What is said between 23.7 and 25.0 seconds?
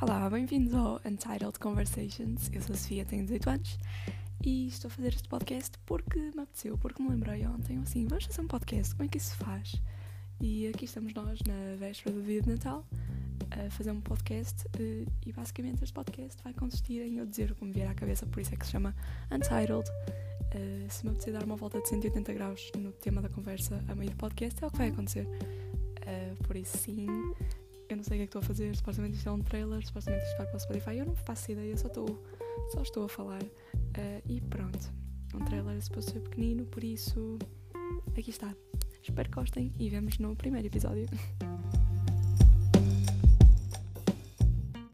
a meio do podcast, é o que vai